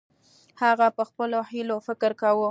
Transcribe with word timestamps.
هغه 0.61 0.87
په 0.97 1.03
خپلو 1.09 1.39
هیلو 1.51 1.75
فکر 1.87 2.11
کاوه. 2.21 2.39